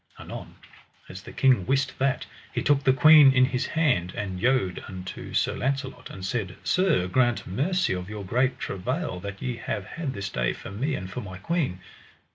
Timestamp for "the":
1.21-1.31, 2.83-2.91